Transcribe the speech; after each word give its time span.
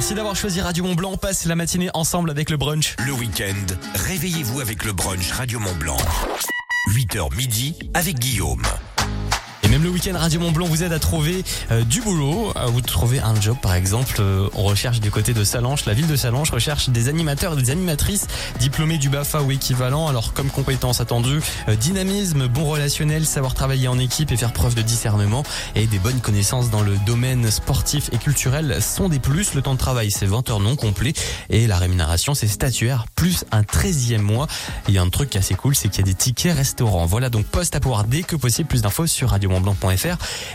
Merci 0.00 0.14
d'avoir 0.14 0.34
choisi 0.34 0.62
Radio 0.62 0.82
Mont 0.82 0.94
Blanc. 0.94 1.10
On 1.12 1.16
passe 1.18 1.44
la 1.44 1.54
matinée 1.54 1.90
ensemble 1.92 2.30
avec 2.30 2.48
le 2.48 2.56
brunch. 2.56 2.96
Le 3.04 3.12
week-end, 3.12 3.52
réveillez-vous 3.96 4.60
avec 4.60 4.86
le 4.86 4.94
brunch 4.94 5.30
Radio 5.32 5.58
Mont 5.60 5.74
Blanc. 5.74 5.98
8h 6.88 7.36
midi 7.36 7.78
avec 7.92 8.18
Guillaume. 8.18 8.62
Le 9.82 9.88
week-end, 9.88 10.12
Radio 10.14 10.40
Mont 10.40 10.52
Blanc 10.52 10.66
vous 10.66 10.82
aide 10.82 10.92
à 10.92 10.98
trouver 10.98 11.42
euh, 11.70 11.82
du 11.84 12.02
boulot. 12.02 12.52
Vous 12.66 12.82
trouver 12.82 13.18
un 13.20 13.40
job, 13.40 13.56
par 13.62 13.74
exemple. 13.74 14.16
Euh, 14.20 14.48
on 14.54 14.64
recherche 14.64 15.00
du 15.00 15.10
côté 15.10 15.32
de 15.32 15.42
Salanches. 15.42 15.86
La 15.86 15.94
ville 15.94 16.06
de 16.06 16.16
Salanches 16.16 16.50
recherche 16.50 16.90
des 16.90 17.08
animateurs 17.08 17.58
et 17.58 17.62
des 17.62 17.70
animatrices 17.70 18.26
diplômés 18.58 18.98
du 18.98 19.08
BAFA 19.08 19.40
ou 19.40 19.50
équivalent. 19.52 20.06
Alors, 20.06 20.34
comme 20.34 20.50
compétences 20.50 21.00
attendues, 21.00 21.40
euh, 21.68 21.76
dynamisme, 21.76 22.46
bon 22.46 22.66
relationnel, 22.66 23.24
savoir 23.24 23.54
travailler 23.54 23.88
en 23.88 23.98
équipe 23.98 24.32
et 24.32 24.36
faire 24.36 24.52
preuve 24.52 24.74
de 24.74 24.82
discernement 24.82 25.44
et 25.74 25.86
des 25.86 25.98
bonnes 25.98 26.20
connaissances 26.20 26.68
dans 26.70 26.82
le 26.82 26.96
domaine 27.06 27.50
sportif 27.50 28.10
et 28.12 28.18
culturel 28.18 28.82
sont 28.82 29.08
des 29.08 29.18
plus. 29.18 29.54
Le 29.54 29.62
temps 29.62 29.74
de 29.74 29.78
travail, 29.78 30.10
c'est 30.10 30.26
20 30.26 30.50
heures 30.50 30.60
non 30.60 30.76
complet 30.76 31.14
et 31.48 31.66
la 31.66 31.78
rémunération, 31.78 32.34
c'est 32.34 32.48
statuaire 32.48 33.06
plus 33.16 33.44
un 33.50 33.62
13e 33.62 34.18
mois. 34.18 34.46
Il 34.88 34.94
y 34.94 34.98
a 34.98 35.02
un 35.02 35.08
truc 35.08 35.36
assez 35.36 35.54
cool, 35.54 35.74
c'est 35.74 35.88
qu'il 35.88 36.04
y 36.04 36.08
a 36.08 36.12
des 36.12 36.14
tickets 36.14 36.54
restaurants. 36.54 37.06
Voilà 37.06 37.30
donc 37.30 37.46
poste 37.46 37.76
à 37.76 37.80
pouvoir 37.80 38.04
dès 38.04 38.24
que 38.24 38.36
possible. 38.36 38.68
Plus 38.68 38.82
d'infos 38.82 39.06
sur 39.06 39.32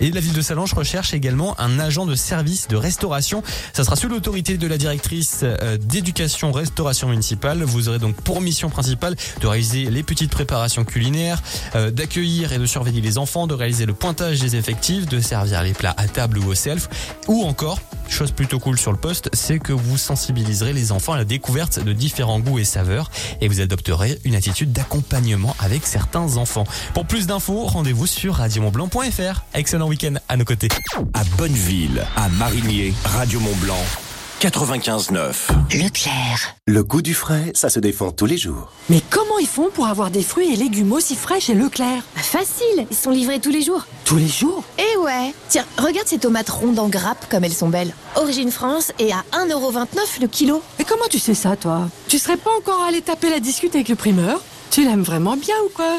Et 0.00 0.10
la 0.10 0.20
ville 0.20 0.32
de 0.32 0.42
Salanches 0.42 0.72
recherche 0.72 1.14
également 1.14 1.58
un 1.60 1.78
agent 1.78 2.06
de 2.06 2.14
service 2.14 2.68
de 2.68 2.76
restauration. 2.76 3.42
Ça 3.72 3.84
sera 3.84 3.96
sous 3.96 4.08
l'autorité 4.08 4.58
de 4.58 4.66
la 4.66 4.78
directrice 4.78 5.40
euh, 5.42 5.76
d'éducation 5.78 6.52
restauration 6.52 7.08
municipale. 7.08 7.62
Vous 7.62 7.88
aurez 7.88 7.98
donc 7.98 8.16
pour 8.16 8.40
mission 8.40 8.68
principale 8.70 9.16
de 9.40 9.46
réaliser 9.46 9.90
les 9.90 10.02
petites 10.02 10.30
préparations 10.30 10.84
culinaires, 10.84 11.42
euh, 11.74 11.90
d'accueillir 11.90 12.52
et 12.52 12.58
de 12.58 12.66
surveiller 12.66 13.00
les 13.00 13.18
enfants, 13.18 13.46
de 13.46 13.54
réaliser 13.54 13.86
le 13.86 13.94
pointage 13.94 14.40
des 14.40 14.56
effectifs, 14.56 15.06
de 15.06 15.20
servir 15.20 15.62
les 15.62 15.72
plats 15.72 15.94
à 15.96 16.06
table 16.08 16.38
ou 16.38 16.48
au 16.48 16.54
self, 16.54 16.88
ou 17.26 17.44
encore 17.44 17.80
Chose 18.08 18.32
plutôt 18.32 18.58
cool 18.58 18.78
sur 18.78 18.90
le 18.90 18.98
poste, 18.98 19.28
c'est 19.32 19.58
que 19.58 19.72
vous 19.72 19.98
sensibiliserez 19.98 20.72
les 20.72 20.92
enfants 20.92 21.12
à 21.12 21.18
la 21.18 21.24
découverte 21.24 21.78
de 21.78 21.92
différents 21.92 22.40
goûts 22.40 22.58
et 22.58 22.64
saveurs 22.64 23.10
et 23.40 23.48
vous 23.48 23.60
adopterez 23.60 24.18
une 24.24 24.34
attitude 24.34 24.72
d'accompagnement 24.72 25.54
avec 25.60 25.86
certains 25.86 26.36
enfants. 26.36 26.64
Pour 26.94 27.06
plus 27.06 27.26
d'infos, 27.26 27.66
rendez-vous 27.66 28.06
sur 28.06 28.36
radiomontblanc.fr. 28.36 29.44
Excellent 29.54 29.88
week-end 29.88 30.14
à 30.28 30.36
nos 30.36 30.44
côtés. 30.44 30.68
À 31.14 31.24
Bonneville, 31.36 32.04
à 32.16 32.28
Marigné, 32.30 32.94
Radio 33.04 33.40
Mont 33.40 33.56
Blanc. 33.56 34.07
95.9. 34.40 35.48
Leclerc. 35.82 36.54
Le 36.68 36.84
goût 36.84 37.02
du 37.02 37.12
frais, 37.12 37.50
ça 37.54 37.68
se 37.68 37.80
défend 37.80 38.12
tous 38.12 38.26
les 38.26 38.38
jours. 38.38 38.70
Mais 38.88 39.02
comment 39.10 39.36
ils 39.40 39.48
font 39.48 39.68
pour 39.74 39.88
avoir 39.88 40.12
des 40.12 40.22
fruits 40.22 40.52
et 40.52 40.56
légumes 40.56 40.92
aussi 40.92 41.16
frais 41.16 41.40
chez 41.40 41.54
Leclerc? 41.54 42.04
Bah, 42.14 42.22
Facile, 42.22 42.86
ils 42.88 42.96
sont 42.96 43.10
livrés 43.10 43.40
tous 43.40 43.50
les 43.50 43.62
jours. 43.62 43.84
Tous 44.04 44.14
les 44.16 44.28
jours? 44.28 44.62
Eh 44.78 44.96
ouais 44.98 45.34
Tiens, 45.48 45.64
regarde 45.76 46.06
ces 46.06 46.18
tomates 46.18 46.50
rondes 46.50 46.78
en 46.78 46.88
grappe 46.88 47.26
comme 47.28 47.42
elles 47.42 47.52
sont 47.52 47.68
belles. 47.68 47.92
Origine 48.14 48.52
France 48.52 48.92
et 49.00 49.12
à 49.12 49.24
1,29€ 49.32 50.20
le 50.20 50.28
kilo. 50.28 50.62
Mais 50.78 50.84
comment 50.84 51.06
tu 51.10 51.18
sais 51.18 51.34
ça, 51.34 51.56
toi? 51.56 51.88
Tu 52.06 52.18
serais 52.20 52.36
pas 52.36 52.50
encore 52.56 52.82
allé 52.84 53.00
taper 53.02 53.30
la 53.30 53.40
discute 53.40 53.74
avec 53.74 53.88
le 53.88 53.96
primeur? 53.96 54.40
Tu 54.70 54.84
l'aimes 54.84 55.02
vraiment 55.02 55.36
bien 55.36 55.56
ou 55.66 55.70
quoi? 55.74 55.98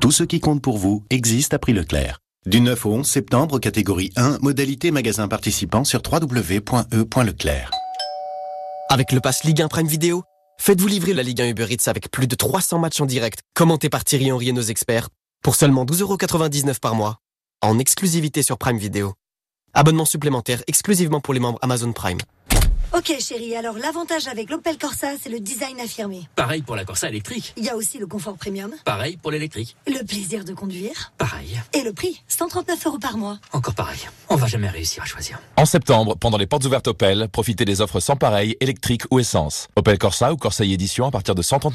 Tout 0.00 0.10
ce 0.10 0.24
qui 0.24 0.40
compte 0.40 0.60
pour 0.60 0.76
vous 0.76 1.04
existe 1.08 1.54
à 1.54 1.60
prix 1.60 1.72
Leclerc. 1.72 2.18
Du 2.48 2.62
9 2.62 2.86
au 2.86 2.94
11 2.94 3.06
septembre, 3.06 3.58
catégorie 3.58 4.10
1, 4.16 4.38
modalité 4.40 4.90
magasin 4.90 5.28
participant 5.28 5.84
sur 5.84 6.00
www.e.leclerc. 6.00 7.70
Avec 8.88 9.12
le 9.12 9.20
pass 9.20 9.44
Ligue 9.44 9.60
1 9.60 9.68
Prime 9.68 9.86
Vidéo, 9.86 10.22
faites-vous 10.58 10.86
livrer 10.86 11.12
la 11.12 11.22
Ligue 11.22 11.42
1 11.42 11.48
Uber 11.48 11.66
Eats 11.68 11.90
avec 11.90 12.10
plus 12.10 12.26
de 12.26 12.34
300 12.34 12.78
matchs 12.78 13.02
en 13.02 13.04
direct, 13.04 13.40
commentés 13.52 13.90
par 13.90 14.02
Thierry 14.02 14.32
Henry 14.32 14.48
et 14.48 14.52
nos 14.52 14.62
experts, 14.62 15.10
pour 15.44 15.56
seulement 15.56 15.84
12,99€ 15.84 16.80
par 16.80 16.94
mois, 16.94 17.18
en 17.60 17.78
exclusivité 17.78 18.42
sur 18.42 18.56
Prime 18.56 18.78
Vidéo. 18.78 19.12
Abonnement 19.74 20.06
supplémentaire 20.06 20.62
exclusivement 20.68 21.20
pour 21.20 21.34
les 21.34 21.40
membres 21.40 21.58
Amazon 21.60 21.92
Prime. 21.92 22.16
Ok 22.96 23.12
chérie, 23.20 23.54
alors 23.54 23.76
l'avantage 23.76 24.28
avec 24.28 24.48
l'Opel 24.48 24.78
Corsa, 24.78 25.08
c'est 25.22 25.28
le 25.28 25.40
design 25.40 25.78
affirmé. 25.78 26.22
Pareil 26.34 26.62
pour 26.62 26.74
la 26.74 26.86
Corsa 26.86 27.08
électrique. 27.10 27.52
Il 27.58 27.64
y 27.64 27.68
a 27.68 27.76
aussi 27.76 27.98
le 27.98 28.06
confort 28.06 28.34
premium, 28.36 28.72
Pareil 28.84 29.18
pour 29.18 29.30
l'électrique. 29.30 29.76
le 29.86 30.02
plaisir 30.04 30.42
de 30.44 30.54
conduire 30.54 31.12
Pareil. 31.18 31.60
et 31.74 31.82
le 31.82 31.92
prix, 31.92 32.22
139 32.28 32.86
euros 32.86 32.98
par 32.98 33.18
mois. 33.18 33.38
Encore 33.52 33.74
pareil. 33.74 33.98
On 34.30 34.36
va 34.36 34.46
jamais 34.46 34.68
réussir 34.70 35.02
à 35.02 35.06
choisir. 35.06 35.38
En 35.56 35.66
septembre, 35.66 36.16
pendant 36.16 36.38
les 36.38 36.46
portes 36.46 36.64
ouvertes 36.64 36.88
Opel, 36.88 37.28
profitez 37.30 37.66
des 37.66 37.82
offres 37.82 38.00
sans 38.00 38.16
pareil, 38.16 38.56
électrique 38.60 39.02
ou 39.10 39.18
essence. 39.18 39.68
Opel 39.76 39.98
Corsa 39.98 40.32
ou 40.32 40.36
Corsa 40.38 40.64
e 40.64 40.68
Edition 40.72 41.06
à 41.06 41.10
partir 41.10 41.34
de 41.34 41.42
130 41.42 41.66